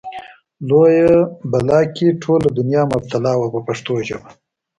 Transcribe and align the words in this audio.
لویه 0.69 1.15
بلا 1.51 1.81
کې 1.95 2.07
ټوله 2.21 2.47
دنیا 2.57 2.83
مبتلا 2.93 3.33
وه 3.37 3.47
په 3.53 3.59
پښتو 3.67 3.93
ژبه. 4.07 4.29